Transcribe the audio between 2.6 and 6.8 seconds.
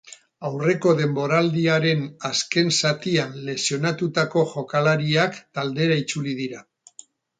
zatian lesionatutako jokalariak taldera itzuli dira.